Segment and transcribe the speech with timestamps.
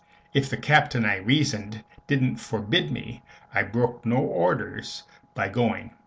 [0.33, 3.21] If the Captain, I reasoned, doesn't forbid me,
[3.53, 5.03] I break no orders
[5.35, 5.91] by going.